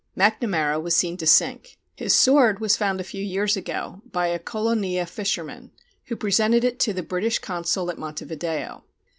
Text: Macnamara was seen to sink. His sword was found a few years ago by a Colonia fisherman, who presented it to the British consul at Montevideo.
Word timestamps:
Macnamara 0.17 0.79
was 0.81 0.95
seen 0.95 1.15
to 1.17 1.27
sink. 1.27 1.77
His 1.95 2.15
sword 2.15 2.57
was 2.59 2.75
found 2.75 2.99
a 2.99 3.03
few 3.03 3.23
years 3.23 3.55
ago 3.55 4.01
by 4.11 4.29
a 4.29 4.39
Colonia 4.39 5.05
fisherman, 5.05 5.69
who 6.05 6.15
presented 6.15 6.63
it 6.63 6.79
to 6.79 6.91
the 6.91 7.03
British 7.03 7.37
consul 7.37 7.91
at 7.91 7.99
Montevideo. 7.99 8.83